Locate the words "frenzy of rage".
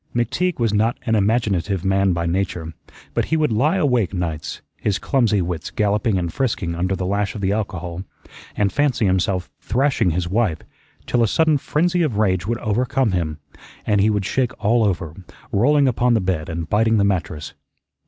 11.59-12.47